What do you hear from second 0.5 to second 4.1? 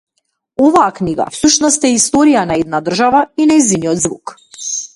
Оваа книга, всушност, е историја на една држава и нејзиниот